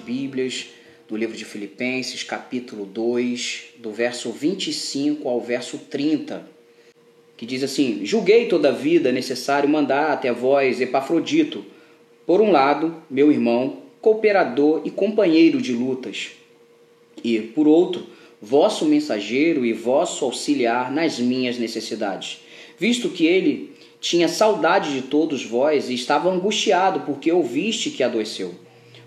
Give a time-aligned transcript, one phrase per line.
[0.00, 0.66] Bíblias,
[1.08, 6.46] do livro de Filipenses, capítulo 2, do verso 25 ao verso 30,
[7.36, 11.64] que diz assim: Julguei toda a vida necessário mandar até vós Epafrodito,
[12.26, 16.30] por um lado, meu irmão, cooperador e companheiro de lutas,
[17.22, 18.06] e, por outro,
[18.40, 22.40] vosso mensageiro e vosso auxiliar nas minhas necessidades,
[22.78, 28.54] visto que ele tinha saudade de todos vós e estava angustiado porque ouviste que adoeceu.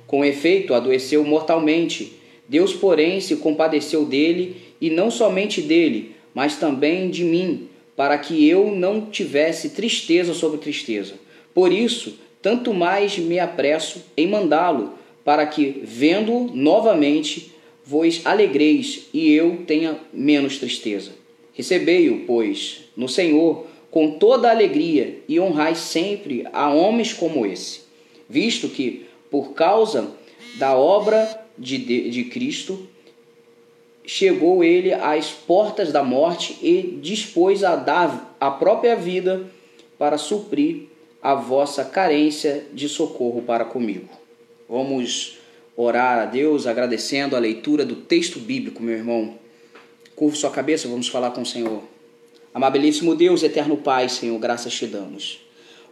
[0.08, 2.14] Com efeito, adoeceu mortalmente.
[2.48, 8.48] Deus, porém, se compadeceu dele, e não somente dele, mas também de mim, para que
[8.48, 11.16] eu não tivesse tristeza sobre tristeza.
[11.54, 14.94] Por isso, tanto mais me apresso em mandá-lo,
[15.26, 17.52] para que, vendo novamente,
[17.84, 21.12] vos alegreis e eu tenha menos tristeza.
[21.54, 27.82] Recebei-o, pois, no Senhor, com toda alegria e honrai sempre a homens como esse,
[28.30, 30.12] visto que, por causa
[30.56, 32.88] da obra de, de, de Cristo,
[34.06, 39.46] chegou ele às portas da morte e dispôs a dar a própria vida
[39.98, 40.88] para suprir
[41.22, 44.08] a vossa carência de socorro para comigo.
[44.70, 45.38] Vamos
[45.76, 49.36] orar a Deus agradecendo a leitura do texto bíblico, meu irmão.
[50.16, 51.84] Curva sua cabeça, vamos falar com o Senhor.
[52.54, 55.47] Amabilíssimo Deus, eterno Pai, Senhor, graças te damos.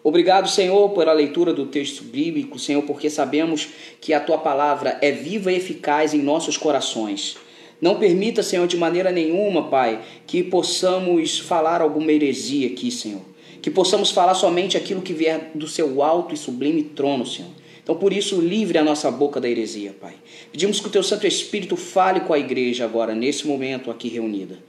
[0.06, 5.12] Obrigado, Senhor, pela leitura do texto bíblico, Senhor, porque sabemos que a tua palavra é
[5.12, 7.38] viva e eficaz em nossos corações.
[7.82, 13.24] Não permita, Senhor, de maneira nenhuma, Pai, que possamos falar alguma heresia aqui, Senhor.
[13.64, 17.50] Que possamos falar somente aquilo que vier do seu alto e sublime trono, Senhor.
[17.82, 20.14] Então, por isso, livre a nossa boca da heresia, Pai.
[20.52, 24.60] Pedimos que o teu Santo Espírito fale com a igreja agora, nesse momento aqui reunida.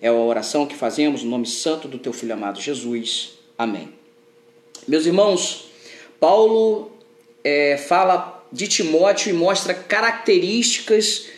[0.00, 3.32] É a oração que fazemos no nome santo do teu Filho amado Jesus.
[3.58, 3.99] Amém.
[4.90, 5.66] Meus irmãos,
[6.18, 6.90] Paulo
[7.44, 11.28] é, fala de Timóteo e mostra características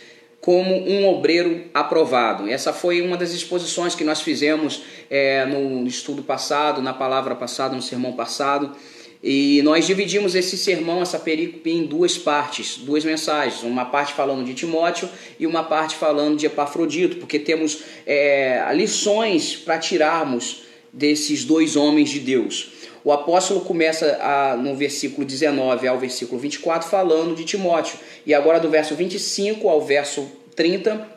[0.41, 2.49] como um obreiro aprovado.
[2.49, 7.75] Essa foi uma das exposições que nós fizemos é, no estudo passado, na palavra passada,
[7.75, 8.75] no sermão passado.
[9.21, 13.61] E nós dividimos esse sermão, essa perícope, em duas partes, duas mensagens.
[13.61, 15.07] Uma parte falando de Timóteo
[15.39, 22.09] e uma parte falando de Epafrodito, porque temos é, lições para tirarmos desses dois homens
[22.09, 22.73] de Deus.
[23.03, 27.97] O apóstolo começa a, no versículo 19 ao versículo 24 falando de Timóteo.
[28.25, 31.07] E agora do verso 25 ao verso 30,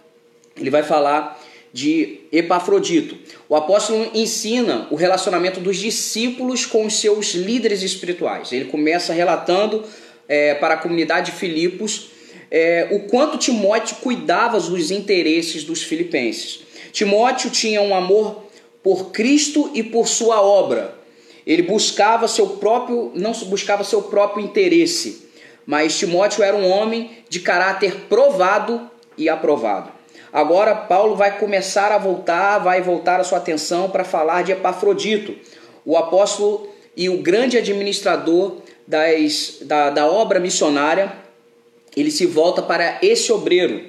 [0.56, 1.40] ele vai falar
[1.72, 3.16] de Epafrodito.
[3.48, 8.50] O apóstolo ensina o relacionamento dos discípulos com os seus líderes espirituais.
[8.52, 9.84] Ele começa relatando
[10.26, 12.08] é, para a comunidade de Filipos
[12.50, 16.60] é, o quanto Timóteo cuidava dos interesses dos filipenses.
[16.92, 18.44] Timóteo tinha um amor
[18.82, 20.95] por Cristo e por sua obra.
[21.46, 25.30] Ele buscava seu próprio, não buscava seu próprio interesse,
[25.64, 29.92] mas Timóteo era um homem de caráter provado e aprovado.
[30.32, 35.36] Agora Paulo vai começar a voltar, vai voltar a sua atenção para falar de Epafrodito,
[35.84, 38.56] o apóstolo e o grande administrador
[38.86, 41.12] das, da, da obra missionária.
[41.96, 43.82] Ele se volta para esse obreiro.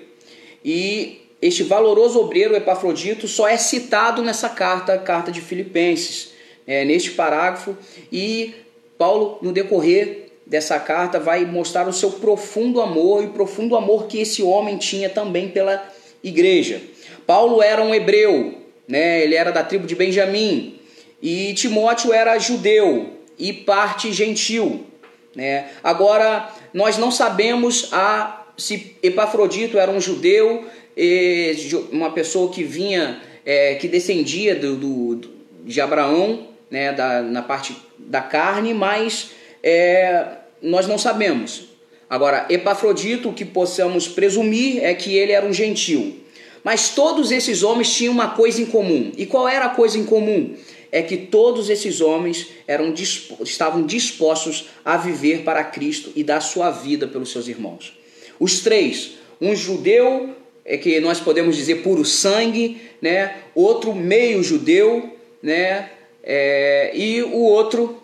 [0.63, 6.36] E este valoroso obreiro Epafrodito só é citado nessa carta, carta de Filipenses
[6.67, 7.75] é, neste parágrafo
[8.11, 8.53] e
[8.97, 14.19] Paulo, no decorrer dessa carta, vai mostrar o seu profundo amor e profundo amor que
[14.19, 15.83] esse homem tinha também pela
[16.23, 16.81] igreja.
[17.25, 18.55] Paulo era um hebreu,
[18.87, 19.23] né?
[19.23, 20.79] ele era da tribo de Benjamim,
[21.21, 24.85] e Timóteo era judeu e parte gentil.
[25.35, 25.69] Né?
[25.83, 30.65] Agora, nós não sabemos a, se Epafrodito era um judeu,
[31.91, 35.29] uma pessoa que vinha, é, que descendia do, do,
[35.63, 39.31] de Abraão, né, da, na parte da carne, mas
[39.63, 40.25] é,
[40.61, 41.67] nós não sabemos.
[42.09, 46.17] Agora, Epafrodito, o que possamos presumir é que ele era um gentil.
[46.63, 49.11] Mas todos esses homens tinham uma coisa em comum.
[49.17, 50.55] E qual era a coisa em comum?
[50.91, 52.93] É que todos esses homens eram,
[53.41, 57.97] estavam dispostos a viver para Cristo e dar sua vida pelos seus irmãos.
[58.39, 63.35] Os três, um judeu, é que nós podemos dizer puro sangue, né?
[63.55, 65.89] outro meio judeu, né?
[66.29, 68.03] É, e o outro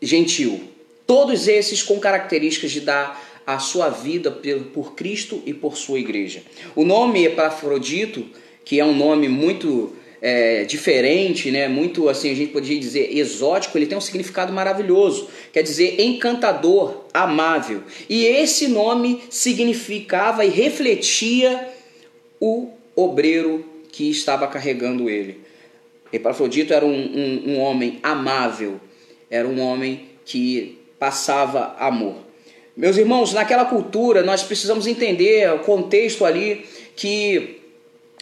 [0.00, 0.60] gentil.
[1.04, 4.30] Todos esses com características de dar a sua vida
[4.72, 6.42] por Cristo e por sua igreja.
[6.76, 8.24] O nome Epafrodito,
[8.64, 9.92] que é um nome muito
[10.22, 11.66] é, diferente, né?
[11.66, 17.06] muito assim, a gente poderia dizer exótico, ele tem um significado maravilhoso, quer dizer encantador,
[17.12, 17.82] amável.
[18.08, 21.68] E esse nome significava e refletia
[22.38, 25.39] o obreiro que estava carregando ele.
[26.12, 28.80] Epafrodito era um, um, um homem amável,
[29.30, 32.16] era um homem que passava amor.
[32.76, 36.64] Meus irmãos, naquela cultura nós precisamos entender o contexto ali
[36.96, 37.60] que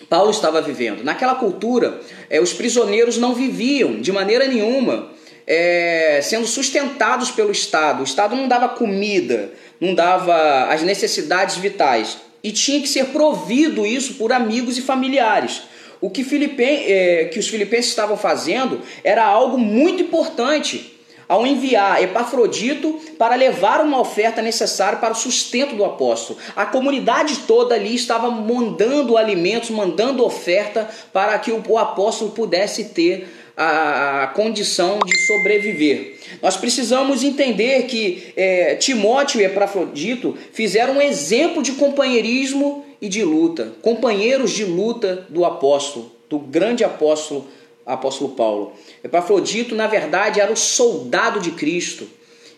[0.08, 1.02] Paulo estava vivendo.
[1.02, 2.00] Naquela cultura,
[2.30, 5.10] é, os prisioneiros não viviam de maneira nenhuma
[5.46, 8.00] é, sendo sustentados pelo Estado.
[8.00, 9.50] O Estado não dava comida,
[9.80, 12.18] não dava as necessidades vitais.
[12.42, 15.62] E tinha que ser provido isso por amigos e familiares.
[16.00, 20.98] O que, Filipen, é, que os filipenses estavam fazendo era algo muito importante
[21.28, 26.38] ao enviar Epafrodito para levar uma oferta necessária para o sustento do apóstolo.
[26.56, 33.28] A comunidade toda ali estava mandando alimentos, mandando oferta para que o apóstolo pudesse ter
[33.58, 36.16] a, condição de sobreviver.
[36.40, 43.22] Nós precisamos entender que é, Timóteo e Epafrodito fizeram um exemplo de companheirismo e de
[43.22, 47.46] luta, companheiros de luta do apóstolo, do grande apóstolo
[47.86, 48.72] apóstolo Paulo.
[49.02, 52.06] Epafrodito, na verdade, era o soldado de Cristo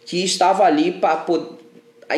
[0.05, 1.25] que estava ali para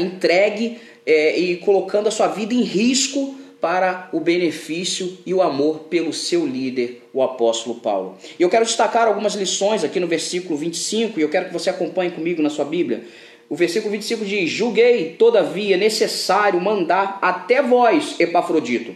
[0.01, 5.81] entregue é, e colocando a sua vida em risco para o benefício e o amor
[5.91, 8.17] pelo seu líder, o apóstolo Paulo.
[8.39, 11.71] E eu quero destacar algumas lições aqui no versículo 25 e eu quero que você
[11.71, 13.05] acompanhe comigo na sua Bíblia.
[13.53, 18.95] O versículo 25 diz: Julguei, todavia, necessário mandar até vós, Epafrodito,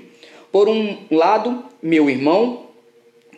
[0.51, 2.63] por um lado, meu irmão,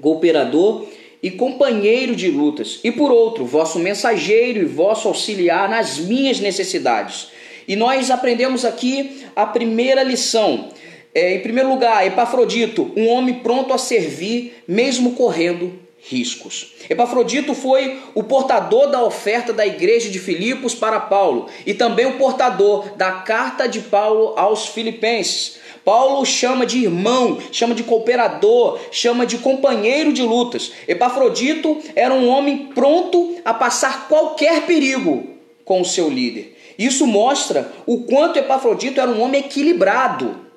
[0.01, 0.87] cooperador
[1.21, 7.33] e companheiro de lutas, e por outro, vosso mensageiro e vosso auxiliar nas minhas necessidades.
[7.67, 10.69] E nós aprendemos aqui a primeira lição.
[11.13, 16.75] É, em primeiro lugar, Epafrodito, um homem pronto a servir, mesmo correndo riscos.
[16.89, 22.17] Epafrodito foi o portador da oferta da igreja de Filipos para Paulo e também o
[22.19, 25.59] portador da carta de Paulo aos Filipenses.
[25.85, 30.73] Paulo chama de irmão, chama de cooperador, chama de companheiro de lutas.
[30.87, 35.27] Epafrodito era um homem pronto a passar qualquer perigo
[35.65, 36.57] com o seu líder.
[36.79, 40.48] Isso mostra o quanto Epafrodito era um homem equilibrado.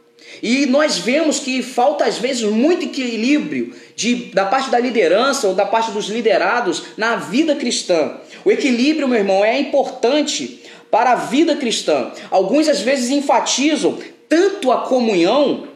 [0.41, 5.53] E nós vemos que falta às vezes muito equilíbrio de, da parte da liderança ou
[5.53, 8.17] da parte dos liderados na vida cristã.
[8.43, 12.11] O equilíbrio, meu irmão, é importante para a vida cristã.
[12.29, 13.97] Alguns às vezes enfatizam
[14.27, 15.67] tanto a comunhão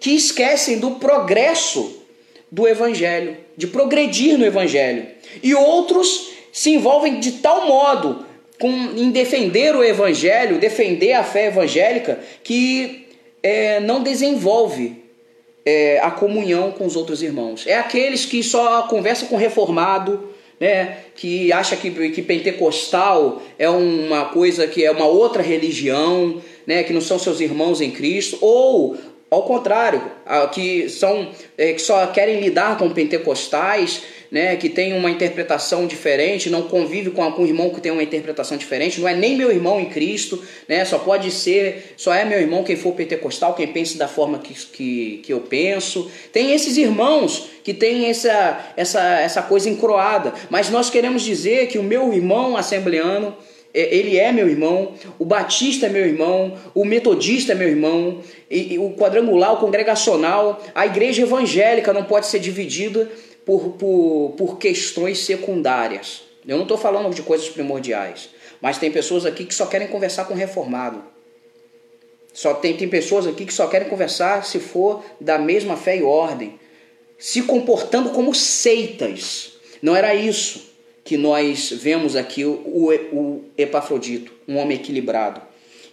[0.00, 2.02] que esquecem do progresso
[2.50, 5.06] do evangelho, de progredir no evangelho.
[5.42, 8.24] E outros se envolvem de tal modo
[8.60, 13.03] com, em defender o evangelho, defender a fé evangélica, que
[13.44, 15.04] é, não desenvolve
[15.66, 17.66] é, a comunhão com os outros irmãos.
[17.66, 24.26] É aqueles que só conversam com reformado, né, que acha que, que pentecostal é uma
[24.26, 28.96] coisa que é uma outra religião, né, que não são seus irmãos em Cristo, ou
[29.30, 30.00] ao contrário,
[30.52, 34.02] que são é, que só querem lidar com pentecostais,
[34.34, 38.56] né, que tem uma interpretação diferente, não convive com algum irmão que tem uma interpretação
[38.56, 42.40] diferente, não é nem meu irmão em Cristo, né, só pode ser, só é meu
[42.40, 46.10] irmão quem for pentecostal, quem pensa da forma que, que, que eu penso.
[46.32, 51.78] Tem esses irmãos que tem essa, essa, essa coisa encroada, mas nós queremos dizer que
[51.78, 53.36] o meu irmão assembleano
[53.72, 58.18] é, ele é meu irmão, o batista é meu irmão, o metodista é meu irmão,
[58.50, 63.08] e, e o quadrangular, o congregacional, a igreja evangélica não pode ser dividida
[63.44, 66.22] por, por, por questões secundárias.
[66.46, 70.26] Eu não estou falando de coisas primordiais, mas tem pessoas aqui que só querem conversar
[70.26, 71.02] com reformado.
[72.32, 76.02] Só tem, tem pessoas aqui que só querem conversar se for da mesma fé e
[76.02, 76.58] ordem,
[77.18, 79.52] se comportando como seitas.
[79.80, 80.74] Não era isso
[81.04, 85.40] que nós vemos aqui o, o Epafrodito, um homem equilibrado.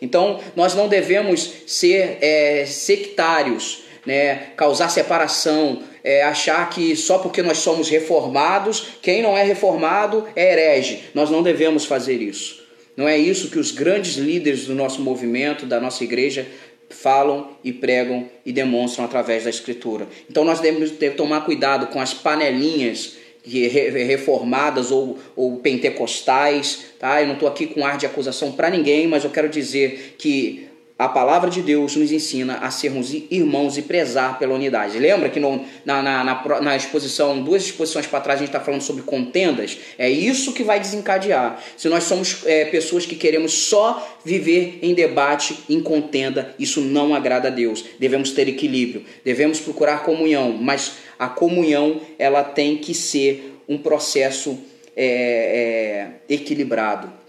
[0.01, 7.41] Então, nós não devemos ser é, sectários, né, causar separação, é, achar que só porque
[7.41, 11.03] nós somos reformados, quem não é reformado é herege.
[11.13, 12.61] Nós não devemos fazer isso.
[12.95, 16.45] Não é isso que os grandes líderes do nosso movimento, da nossa igreja,
[16.89, 20.07] falam e pregam e demonstram através da Escritura.
[20.29, 27.21] Então nós devemos tomar cuidado com as panelinhas reformadas ou, ou pentecostais, tá?
[27.21, 30.67] Eu não estou aqui com ar de acusação para ninguém, mas eu quero dizer que
[31.01, 34.99] a palavra de Deus nos ensina a sermos irmãos e prezar pela unidade.
[34.99, 38.59] Lembra que no, na, na, na, na, exposição, duas exposições para trás, a gente está
[38.59, 39.79] falando sobre contendas?
[39.97, 41.59] É isso que vai desencadear.
[41.75, 47.15] Se nós somos é, pessoas que queremos só viver em debate, em contenda, isso não
[47.15, 47.83] agrada a Deus.
[47.97, 54.55] Devemos ter equilíbrio, devemos procurar comunhão, mas a comunhão ela tem que ser um processo
[54.95, 57.20] é, é, equilibrado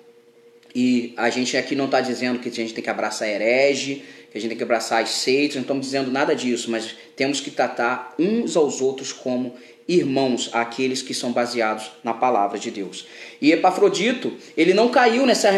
[0.74, 4.02] e a gente aqui não está dizendo que a gente tem que abraçar herege
[4.32, 7.38] que a gente tem que abraçar as seitas, não estamos dizendo nada disso, mas temos
[7.38, 9.54] que tratar uns aos outros como
[9.86, 13.06] irmãos, aqueles que são baseados na palavra de Deus.
[13.42, 15.50] E Epafrodito, ele não caiu nessa,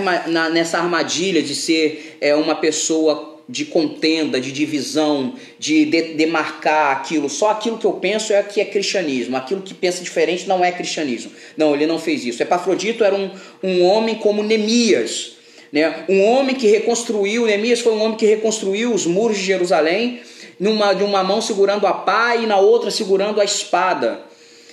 [0.50, 7.28] nessa armadilha de ser é, uma pessoa de contenda, de divisão, de, demarcar aquilo.
[7.28, 9.36] Só aquilo que eu penso é que é cristianismo.
[9.36, 11.30] Aquilo que pensa diferente não é cristianismo.
[11.56, 12.42] Não, ele não fez isso.
[12.42, 13.30] Epafrodito era um,
[13.62, 15.32] um homem como Neemias.
[15.72, 16.04] Né?
[16.08, 20.20] Um homem que reconstruiu, Neemias foi um homem que reconstruiu os muros de Jerusalém,
[20.58, 24.22] numa, de uma mão segurando a pá e na outra segurando a espada.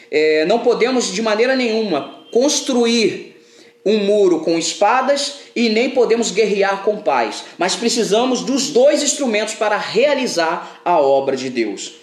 [0.09, 3.30] É, não podemos de maneira nenhuma construir
[3.85, 9.55] um muro com espadas e nem podemos guerrear com paz, mas precisamos dos dois instrumentos
[9.55, 11.93] para realizar a obra de Deus.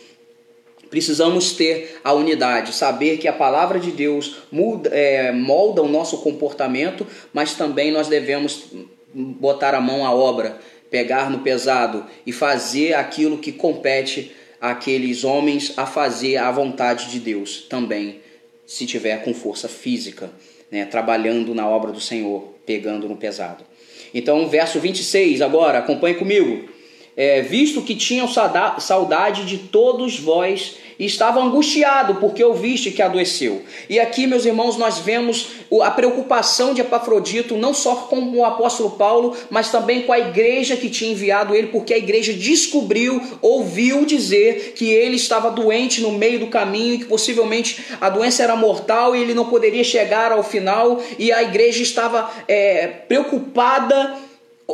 [0.90, 6.18] Precisamos ter a unidade, saber que a palavra de Deus muda, é, molda o nosso
[6.18, 8.64] comportamento, mas também nós devemos
[9.12, 10.58] botar a mão à obra,
[10.90, 17.20] pegar no pesado e fazer aquilo que compete àqueles homens a fazer a vontade de
[17.20, 18.20] Deus também,
[18.66, 20.30] se tiver com força física
[20.70, 23.64] né, trabalhando na obra do Senhor, pegando no pesado.
[24.12, 26.68] Então, verso 26, agora, acompanhe comigo.
[27.16, 33.62] É, visto que tinham saudade de todos vós e estava angustiado porque ouviste que adoeceu.
[33.88, 35.50] E aqui, meus irmãos, nós vemos
[35.82, 40.76] a preocupação de Epafrodito, não só com o apóstolo Paulo, mas também com a igreja
[40.76, 46.12] que tinha enviado ele, porque a igreja descobriu, ouviu dizer que ele estava doente no
[46.12, 50.32] meio do caminho e que possivelmente a doença era mortal e ele não poderia chegar
[50.32, 54.16] ao final, e a igreja estava é, preocupada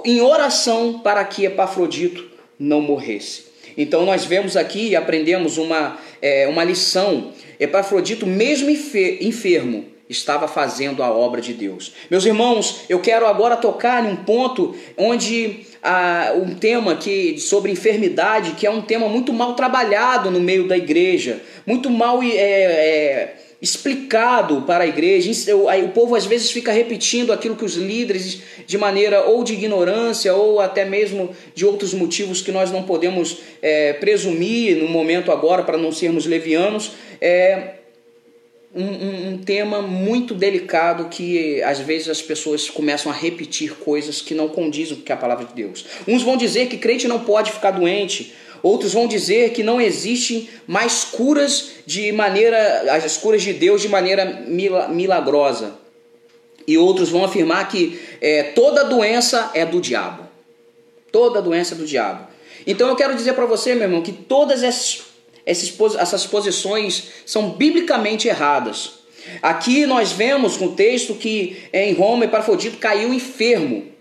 [0.05, 2.25] em oração para que Epafrodito
[2.59, 3.54] não morresse.
[3.77, 7.33] Então nós vemos aqui e aprendemos uma, é, uma lição.
[7.59, 11.93] Epafrodito, mesmo enfermo, estava fazendo a obra de Deus.
[12.11, 17.73] Meus irmãos, eu quero agora tocar em um ponto onde ah, um tema que sobre
[17.73, 22.27] enfermidade, que é um tema muito mal trabalhado no meio da igreja, muito mal é,
[22.27, 25.31] é, explicado para a igreja.
[25.57, 30.35] O povo às vezes fica repetindo aquilo que os líderes, de maneira ou de ignorância
[30.35, 35.63] ou até mesmo de outros motivos que nós não podemos é, presumir no momento agora
[35.63, 37.77] para não sermos levianos, é
[38.75, 44.21] um, um, um tema muito delicado que às vezes as pessoas começam a repetir coisas
[44.21, 45.87] que não condizem com a palavra de Deus.
[46.07, 48.35] Uns vão dizer que crente não pode ficar doente.
[48.65, 53.91] Outros vão dizer que não existem mais curas de maneira, as curas de Deus de
[53.91, 54.25] maneira
[54.89, 55.75] milagrosa.
[56.67, 60.27] E outros vão afirmar que é, toda doença é do diabo.
[61.13, 62.27] Toda doença é do diabo.
[62.67, 65.03] Então eu quero dizer para você, meu irmão, que todas essas,
[65.45, 68.93] essas posições são biblicamente erradas.
[69.43, 73.94] Aqui nós vemos no texto que em Roma Epafrodito caiu enfermo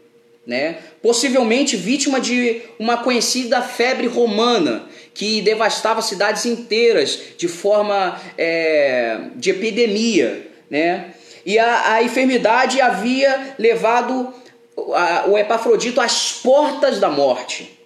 [0.46, 0.78] né?
[1.02, 9.52] possivelmente vítima de uma conhecida febre romana que devastava cidades inteiras de forma é, de
[9.52, 10.48] epidemia.
[10.70, 11.14] Né?
[11.46, 14.34] E a, a enfermidade havia levado
[14.94, 17.80] a, o Epafrodito às portas da morte.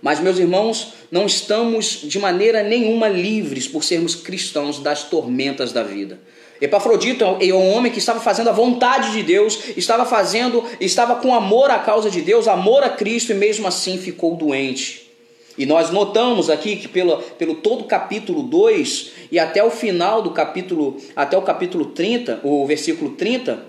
[0.00, 5.82] Mas, meus irmãos, não estamos de maneira nenhuma livres por sermos cristãos das tormentas da
[5.82, 6.20] vida.
[6.64, 11.34] Epafrodito é um homem que estava fazendo a vontade de Deus, estava fazendo, estava com
[11.34, 15.10] amor à causa de Deus, amor a Cristo e mesmo assim ficou doente.
[15.58, 20.30] E nós notamos aqui que pelo, pelo todo capítulo 2 e até o final do
[20.30, 23.62] capítulo, até o capítulo 30, o versículo 30,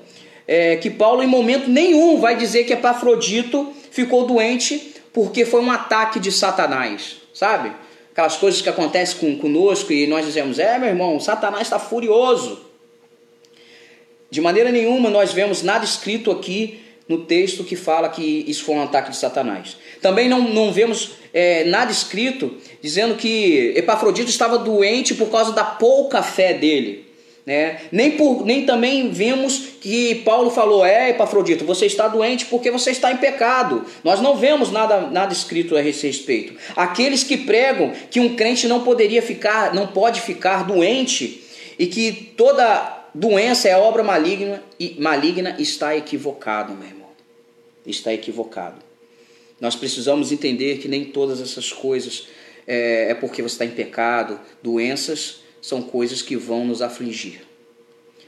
[0.47, 5.69] é, que Paulo em momento nenhum vai dizer que Epafrodito ficou doente porque foi um
[5.69, 7.73] ataque de Satanás, sabe?
[8.13, 12.64] Aquelas coisas que acontecem com, conosco e nós dizemos, é meu irmão, Satanás está furioso.
[14.29, 18.75] De maneira nenhuma nós vemos nada escrito aqui no texto que fala que isso foi
[18.75, 19.77] um ataque de Satanás.
[20.01, 25.63] Também não, não vemos é, nada escrito dizendo que Epafrodito estava doente por causa da
[25.63, 27.05] pouca fé dele.
[27.45, 27.81] Né?
[27.91, 32.89] Nem, por, nem também vimos que Paulo falou: É, Epafrodito, você está doente porque você
[32.89, 33.85] está em pecado.
[34.03, 36.55] Nós não vemos nada, nada escrito a esse respeito.
[36.75, 41.43] Aqueles que pregam que um crente não poderia ficar, não pode ficar doente
[41.77, 47.09] e que toda doença é obra maligna e maligna está equivocado, meu irmão.
[47.85, 48.81] Está equivocado.
[49.59, 52.27] Nós precisamos entender que nem todas essas coisas
[52.67, 54.39] é, é porque você está em pecado.
[54.61, 57.41] Doenças são coisas que vão nos afligir.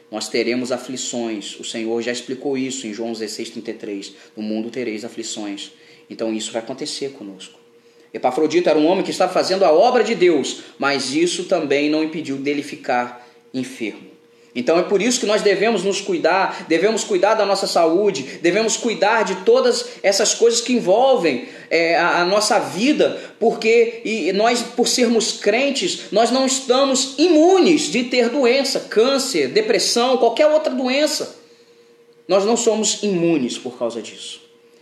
[0.10, 1.60] Nós teremos aflições.
[1.60, 4.14] O Senhor já explicou isso em João 16:33.
[4.38, 5.74] No mundo tereis aflições.
[6.10, 7.60] Então isso vai acontecer conosco.
[8.14, 12.04] Epafrodito era um homem que estava fazendo a obra de Deus, mas isso também não
[12.04, 14.17] impediu dele ficar enfermo.
[14.58, 18.76] Então é por isso que nós devemos nos cuidar, devemos cuidar da nossa saúde, devemos
[18.76, 24.64] cuidar de todas essas coisas que envolvem é, a, a, nossa vida, porque e nós,
[24.64, 31.36] por sermos crentes, nós não estamos imunes de ter doença, câncer, depressão, qualquer outra doença.
[32.28, 34.42] Nós não somos imunes por causa disso.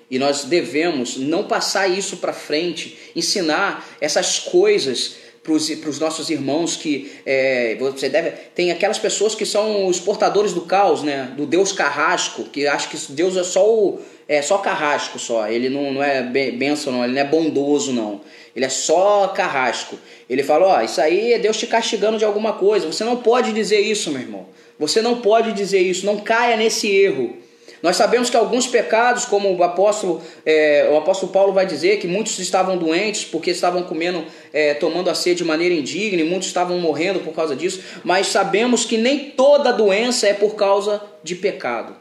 [0.10, 6.76] E nós devemos não passar isso para frente, ensinar essas coisas para os nossos irmãos
[6.76, 8.32] que é, você deve.
[8.56, 11.32] Tem aquelas pessoas que são os portadores do caos, né?
[11.38, 14.00] Do Deus carrasco, que acha que Deus é só o.
[14.28, 15.48] É só carrasco só.
[15.48, 18.22] Ele não, não é benção, não, ele não é bondoso, não.
[18.56, 20.00] Ele é só carrasco.
[20.28, 22.88] Ele fala, ó, isso aí é Deus te castigando de alguma coisa.
[22.88, 24.48] Você não pode dizer isso, meu irmão.
[24.80, 27.38] Você não pode dizer isso, não caia nesse erro.
[27.82, 32.08] Nós sabemos que alguns pecados, como o apóstolo, é, o apóstolo Paulo vai dizer, que
[32.08, 36.48] muitos estavam doentes porque estavam comendo, é, tomando a ceia de maneira indigna, e muitos
[36.48, 41.36] estavam morrendo por causa disso, mas sabemos que nem toda doença é por causa de
[41.36, 41.96] pecado.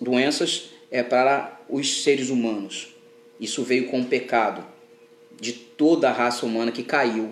[0.00, 2.94] Doenças é para os seres humanos.
[3.38, 4.64] Isso veio com o pecado
[5.40, 7.30] de toda a raça humana que caiu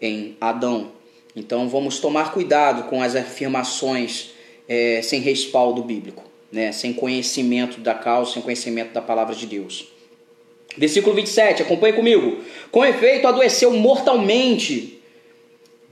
[0.00, 0.92] em Adão.
[1.36, 4.30] Então vamos tomar cuidado com as afirmações
[4.68, 9.88] é, sem respaldo bíblico né, sem conhecimento da causa, sem conhecimento da palavra de Deus.
[10.76, 12.38] Versículo 27, acompanhe comigo.
[12.70, 14.98] Com efeito, adoeceu mortalmente.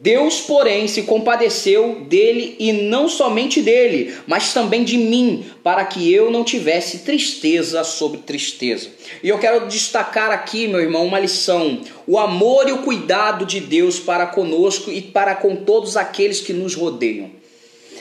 [0.02, 6.10] Deus, porém, se compadeceu dele e não somente dele, mas também de mim, para que
[6.10, 8.88] eu não tivesse tristeza sobre tristeza.
[9.22, 13.60] E eu quero destacar aqui, meu irmão, uma lição: o amor e o cuidado de
[13.60, 17.39] Deus para conosco e para com todos aqueles que nos rodeiam.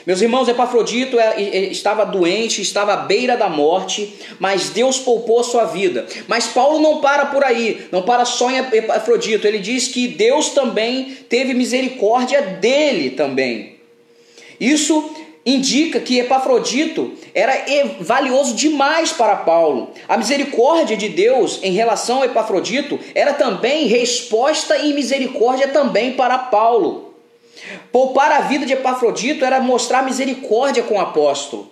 [0.05, 5.43] Meus irmãos, Epafrodito é, estava doente, estava à beira da morte, mas Deus poupou a
[5.43, 6.05] sua vida.
[6.27, 9.47] Mas Paulo não para por aí, não para só em Epafrodito.
[9.47, 13.77] Ele diz que Deus também teve misericórdia dele também.
[14.59, 15.15] Isso
[15.45, 17.53] indica que Epafrodito era
[17.99, 19.91] valioso demais para Paulo.
[20.07, 26.37] A misericórdia de Deus em relação a Epafrodito era também resposta e misericórdia também para
[26.37, 27.08] Paulo.
[27.91, 31.69] Poupar a vida de Epafrodito era mostrar misericórdia com o apóstolo,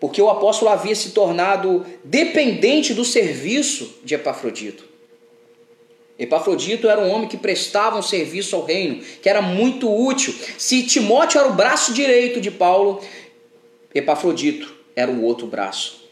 [0.00, 4.84] porque o apóstolo havia se tornado dependente do serviço de Epafrodito.
[6.18, 10.34] Epafrodito era um homem que prestava um serviço ao reino, que era muito útil.
[10.58, 13.00] Se Timóteo era o braço direito de Paulo,
[13.94, 16.08] Epafrodito era o outro braço.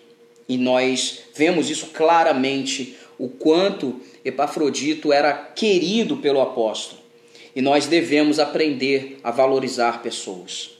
[0.48, 7.05] E nós vemos isso claramente, o quanto Epafrodito era querido pelo apóstolo.
[7.56, 10.72] E nós devemos aprender a valorizar pessoas.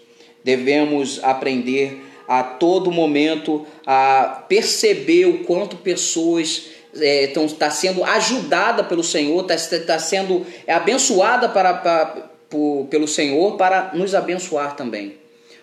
[0.45, 8.85] Devemos aprender a todo momento a perceber o quanto pessoas estão é, tá sendo ajudada
[8.85, 12.07] pelo Senhor, está tá sendo é, abençoada para, para,
[12.51, 15.15] por, pelo Senhor para nos abençoar também.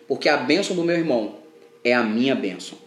[0.07, 1.35] Porque a bênção do meu irmão
[1.83, 2.82] é a minha bênção.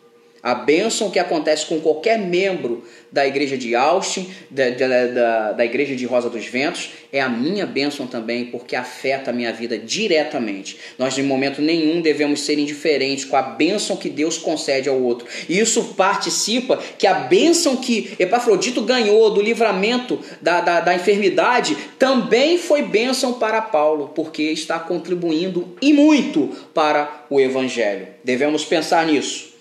[0.46, 5.64] A bênção que acontece com qualquer membro da igreja de Austin, da, da, da, da,
[5.64, 9.76] igreja de Rosa dos Ventos, é a minha bênção também, porque afeta a minha vida
[9.76, 10.78] diretamente.
[10.96, 15.26] Nós, em momento nenhum, devemos ser indiferentes com a bênção que Deus concede ao outro.
[15.48, 21.76] E isso participa que a bênção que Epafrodito ganhou do livramento da, da, da enfermidade
[21.98, 28.06] também foi bênção para Paulo, porque está contribuindo e muito para o evangelho.
[28.22, 29.55] Devemos pensar nisso.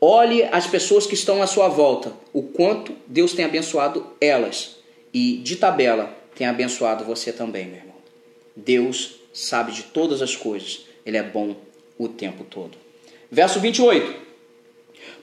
[0.00, 4.76] Olhe as pessoas que estão à sua volta, o quanto Deus tem abençoado elas.
[5.12, 7.96] E de tabela, tem abençoado você também, meu irmão.
[8.54, 11.56] Deus sabe de todas as coisas, Ele é bom
[11.98, 12.78] o tempo todo.
[13.30, 14.14] Verso 28.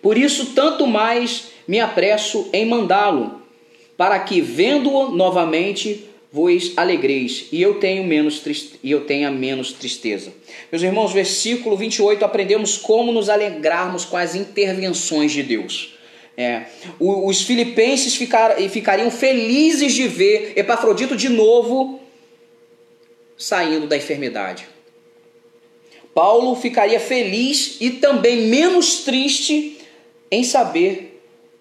[0.02, 3.42] Por isso, tanto mais me apresso em mandá-lo,
[3.98, 8.44] para que, vendo-o novamente, vos alegreis, e eu tenho menos
[8.84, 10.34] e eu tenha menos tristeza.
[10.70, 15.96] Meus irmãos, versículo 28, aprendemos como nos alegrarmos com as intervenções de Deus.
[16.36, 16.64] É,
[17.00, 22.02] os filipenses ficar, ficariam felizes de ver Epafrodito de novo
[23.38, 24.68] saindo da enfermidade.
[26.14, 29.78] Paulo ficaria feliz e também menos triste
[30.30, 31.15] em saber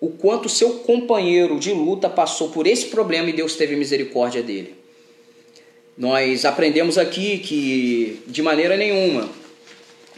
[0.04, 4.74] o quanto seu companheiro de luta passou por esse problema e Deus teve misericórdia dele.
[5.96, 9.30] Nós aprendemos aqui que, de maneira nenhuma,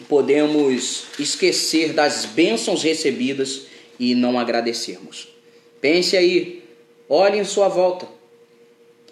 [0.09, 5.29] podemos esquecer das bênçãos recebidas e não agradecermos.
[5.81, 6.65] Pense aí,
[7.09, 8.09] olhe em sua volta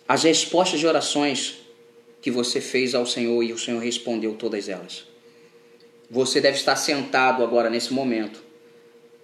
[0.08, 1.60] as respostas de orações
[2.20, 5.04] que você fez ao Senhor e o Senhor respondeu todas elas.
[6.10, 8.42] Você deve estar sentado agora nesse momento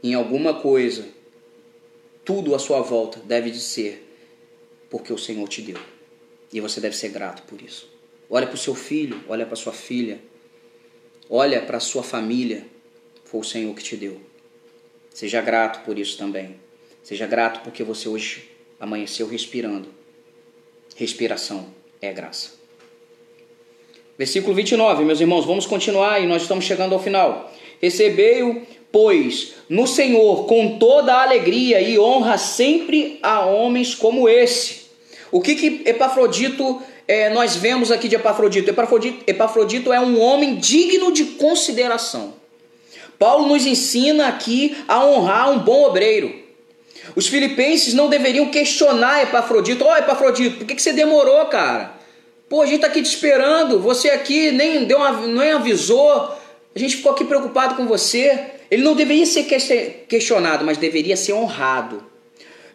[0.00, 1.18] em alguma coisa
[2.30, 4.06] tudo à sua volta deve de ser
[4.88, 5.78] porque o Senhor te deu.
[6.52, 7.90] E você deve ser grato por isso.
[8.30, 10.20] Olha para o seu filho, olha para sua filha.
[11.28, 12.64] olha para a sua família,
[13.24, 14.20] foi o Senhor que te deu.
[15.12, 16.54] Seja grato por isso também.
[17.02, 19.88] Seja grato porque você hoje amanheceu respirando.
[20.94, 22.52] Respiração é graça.
[24.16, 27.52] Versículo 29, meus irmãos, vamos continuar e nós estamos chegando ao final.
[27.82, 34.80] Recebei-o, pois, no Senhor com toda a alegria e honra sempre a homens como esse.
[35.30, 38.70] O que que Epafrodito é, nós vemos aqui de Epafrodito?
[38.70, 39.24] Epafrodito?
[39.26, 42.34] Epafrodito é um homem digno de consideração.
[43.18, 46.34] Paulo nos ensina aqui a honrar um bom obreiro.
[47.14, 49.84] Os filipenses não deveriam questionar Epafrodito.
[49.84, 51.92] Ó, oh, Epafrodito, por que, que você demorou, cara?
[52.48, 56.34] Pô, a gente tá aqui te esperando, você aqui nem deu uma, nem avisou,
[56.74, 58.52] a gente ficou aqui preocupado com você.
[58.70, 59.44] Ele não deveria ser
[60.08, 62.10] questionado, mas deveria ser honrado.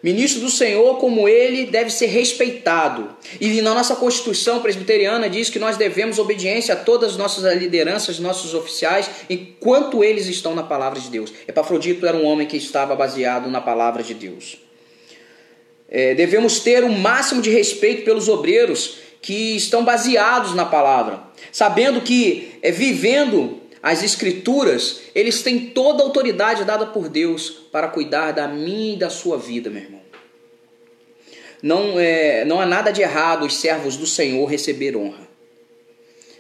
[0.03, 3.09] Ministro do Senhor, como ele, deve ser respeitado.
[3.41, 8.19] E na nossa Constituição presbiteriana diz que nós devemos obediência a todas as nossas lideranças,
[8.19, 11.33] nossos oficiais, enquanto eles estão na palavra de Deus.
[11.47, 14.59] Epafrodito era um homem que estava baseado na palavra de Deus.
[15.89, 21.19] É, devemos ter o um máximo de respeito pelos obreiros que estão baseados na palavra,
[21.51, 27.87] sabendo que é, vivendo as escrituras, eles têm toda a autoridade dada por Deus para
[27.87, 30.01] cuidar da minha e da sua vida, meu irmão.
[31.61, 35.27] Não, é, não há nada de errado os servos do Senhor receber honra.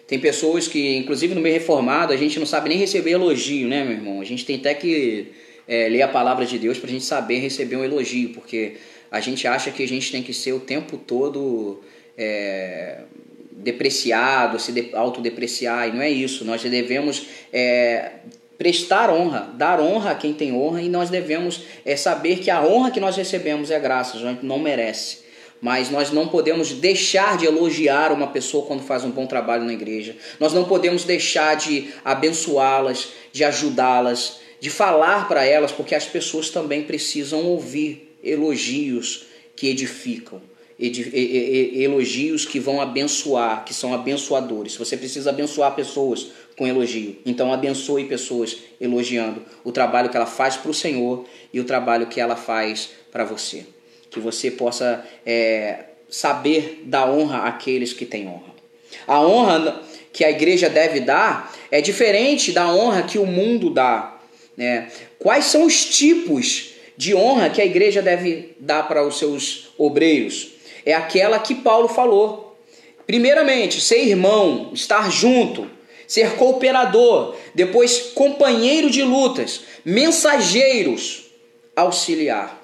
[0.07, 3.83] Tem pessoas que, inclusive no meio reformado, a gente não sabe nem receber elogio, né,
[3.83, 4.21] meu irmão?
[4.21, 5.27] A gente tem até que
[5.67, 8.77] é, ler a palavra de Deus para a gente saber receber um elogio, porque
[9.11, 11.79] a gente acha que a gente tem que ser o tempo todo
[12.17, 13.03] é,
[13.65, 16.45] depreciado, se autodepreciar, e não é isso.
[16.45, 18.11] Nós devemos é,
[18.59, 22.63] prestar honra, dar honra a quem tem honra, e nós devemos é, saber que a
[22.63, 25.25] honra que nós recebemos é graça, a gente não merece.
[25.59, 29.73] Mas nós não podemos deixar de elogiar uma pessoa quando faz um bom trabalho na
[29.73, 30.15] igreja.
[30.39, 36.51] Nós não podemos deixar de abençoá-las, de ajudá-las, de falar para elas, porque as pessoas
[36.51, 39.25] também precisam ouvir elogios
[39.55, 40.39] que edificam
[40.77, 44.75] elogios que vão abençoar, que são abençoadores.
[44.75, 47.17] Você precisa abençoar pessoas com elogio.
[47.25, 52.07] Então abençoe pessoas elogiando o trabalho que ela faz para o Senhor e o trabalho
[52.07, 53.65] que ela faz para você.
[54.09, 58.53] Que você possa é, saber dar honra àqueles que têm honra.
[59.07, 64.17] A honra que a igreja deve dar é diferente da honra que o mundo dá.
[64.55, 64.89] Né?
[65.19, 70.54] Quais são os tipos de honra que a igreja deve dar para os seus obreiros?
[70.85, 72.57] É aquela que Paulo falou.
[73.07, 75.69] Primeiramente, ser irmão, estar junto,
[76.07, 81.25] ser cooperador, depois companheiro de lutas, mensageiros,
[81.75, 82.61] auxiliar.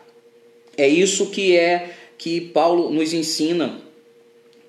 [0.77, 3.81] É isso que é que Paulo nos ensina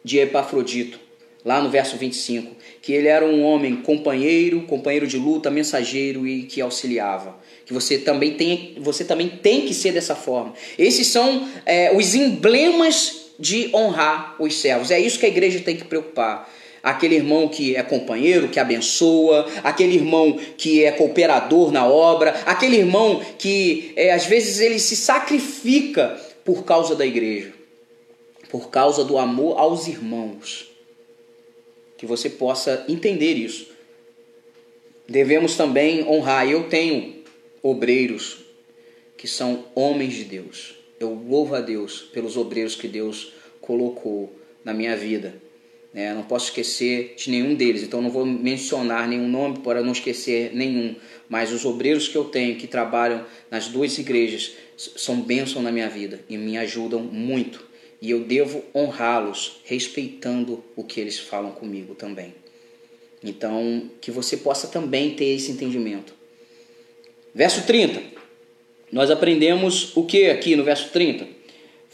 [0.04, 0.98] de Epafrodito,
[1.44, 6.42] lá no verso 25, que ele era um homem companheiro, companheiro de luta, mensageiro e
[6.42, 7.38] que auxiliava.
[7.64, 10.54] Que você também tem, você também tem que ser dessa forma.
[10.78, 14.92] Esses são é, os emblemas de honrar os servos.
[14.92, 16.48] É isso que a igreja tem que preocupar.
[16.80, 22.76] Aquele irmão que é companheiro, que abençoa, aquele irmão que é cooperador na obra, aquele
[22.76, 27.52] irmão que é, às vezes ele se sacrifica por causa da igreja,
[28.48, 30.70] por causa do amor aos irmãos.
[31.98, 33.66] Que você possa entender isso.
[35.08, 36.48] Devemos também honrar.
[36.48, 37.24] Eu tenho
[37.60, 38.38] obreiros
[39.16, 44.34] que são homens de Deus eu louvo a Deus pelos obreiros que Deus colocou
[44.64, 45.34] na minha vida.
[45.94, 49.92] É, não posso esquecer de nenhum deles, então não vou mencionar nenhum nome para não
[49.92, 50.96] esquecer nenhum.
[51.28, 55.88] Mas os obreiros que eu tenho que trabalham nas duas igrejas são bênção na minha
[55.88, 57.64] vida e me ajudam muito.
[58.00, 62.34] E eu devo honrá-los, respeitando o que eles falam comigo também.
[63.22, 66.14] Então, que você possa também ter esse entendimento.
[67.34, 68.11] Verso 30
[68.92, 71.26] nós aprendemos o que aqui no verso 30?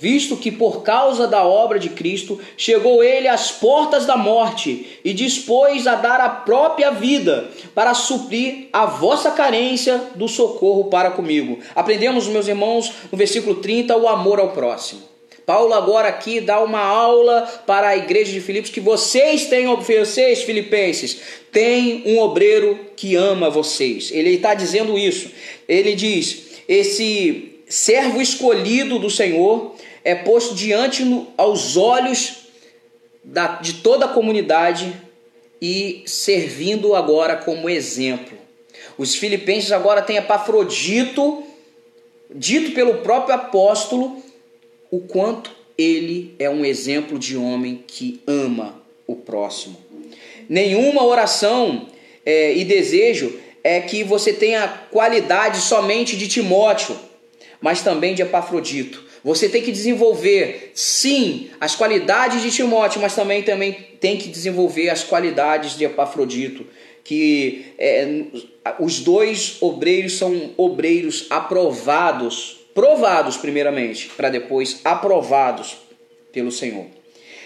[0.01, 5.13] Visto que por causa da obra de Cristo chegou ele às portas da morte e
[5.13, 11.59] dispôs a dar a própria vida para suprir a vossa carência do socorro para comigo.
[11.75, 15.03] Aprendemos, meus irmãos, no versículo 30, o amor ao próximo.
[15.45, 20.43] Paulo agora aqui dá uma aula para a igreja de Filipos que vocês têm, vocês
[20.43, 21.19] filipenses,
[21.51, 24.11] têm um obreiro que ama vocês.
[24.13, 25.31] Ele está dizendo isso.
[25.67, 32.49] Ele diz: esse servo escolhido do Senhor é posto diante no, aos olhos
[33.25, 34.93] da, de toda a comunidade
[35.61, 38.37] e servindo agora como exemplo.
[38.97, 41.43] Os filipenses agora têm Epafrodito,
[42.31, 44.23] dito pelo próprio apóstolo,
[44.91, 49.77] o quanto ele é um exemplo de homem que ama o próximo.
[50.49, 51.87] Nenhuma oração
[52.25, 56.97] é, e desejo é que você tenha qualidade somente de Timóteo,
[57.61, 59.05] mas também de Epafrodito.
[59.23, 64.91] Você tem que desenvolver, sim, as qualidades de Timóteo, mas também, também tem que desenvolver
[64.91, 66.65] as qualidades de Epafrodito.
[67.03, 68.25] Que é,
[68.79, 75.79] os dois obreiros são obreiros aprovados, provados primeiramente, para depois aprovados
[76.33, 76.87] pelo Senhor.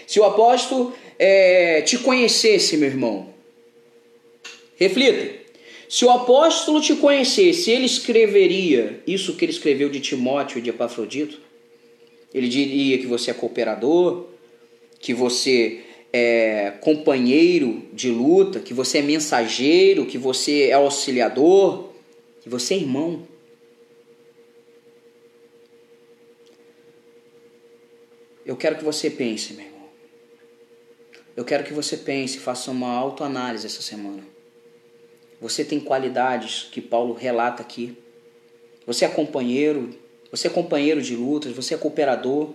[0.05, 3.29] Se o apóstolo é, te conhecesse, meu irmão,
[4.75, 5.42] reflita.
[5.93, 10.71] Se o apóstolo te conhecesse, ele escreveria isso que ele escreveu de Timóteo e de
[10.71, 11.39] Epafrodito?
[12.33, 14.25] Ele diria que você é cooperador,
[14.99, 21.89] que você é companheiro de luta, que você é mensageiro, que você é auxiliador,
[22.41, 23.27] que você é irmão.
[28.43, 29.89] Eu quero que você pense, meu irmão.
[31.37, 34.32] Eu quero que você pense, faça uma autoanálise essa semana.
[35.43, 37.95] Você tem qualidades que Paulo relata aqui.
[38.87, 39.91] Você é companheiro,
[40.31, 42.49] você é companheiro de lutas, você é cooperador.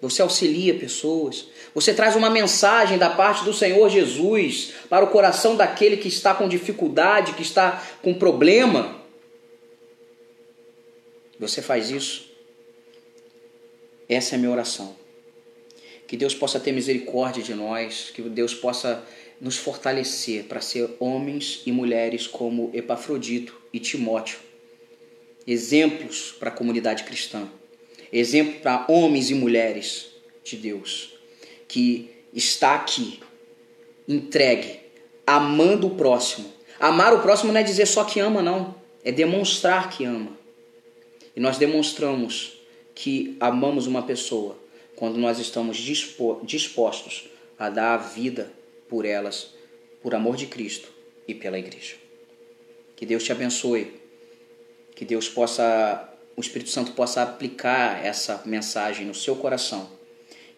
[0.00, 1.48] Você auxilia pessoas.
[1.74, 6.32] Você traz uma mensagem da parte do Senhor Jesus para o coração daquele que está
[6.32, 8.98] com dificuldade, que está com problema.
[11.38, 12.30] Você faz isso
[14.10, 14.96] essa é a minha oração.
[16.08, 19.06] Que Deus possa ter misericórdia de nós, que Deus possa
[19.40, 24.38] nos fortalecer para ser homens e mulheres como Epafrodito e Timóteo,
[25.46, 27.48] exemplos para a comunidade cristã,
[28.12, 30.08] exemplo para homens e mulheres
[30.44, 31.14] de Deus,
[31.66, 33.20] que está aqui,
[34.06, 34.80] entregue,
[35.26, 36.52] amando o próximo.
[36.78, 40.38] Amar o próximo não é dizer só que ama, não, é demonstrar que ama.
[41.34, 42.60] E nós demonstramos
[42.94, 44.58] que amamos uma pessoa
[44.96, 48.59] quando nós estamos dispostos a dar a vida
[48.90, 49.54] por elas,
[50.02, 50.90] por amor de Cristo
[51.26, 51.94] e pela igreja.
[52.96, 53.98] Que Deus te abençoe.
[54.94, 59.88] Que Deus possa, o Espírito Santo possa aplicar essa mensagem no seu coração.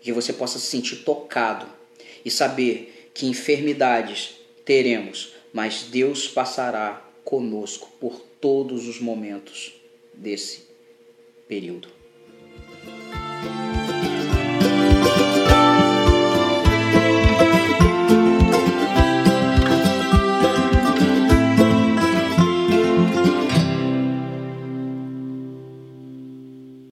[0.00, 1.68] Que você possa se sentir tocado
[2.24, 9.74] e saber que enfermidades teremos, mas Deus passará conosco por todos os momentos
[10.14, 10.66] desse
[11.46, 12.01] período.